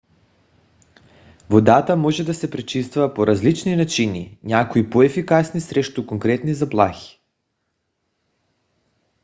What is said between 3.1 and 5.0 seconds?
по различни начини някои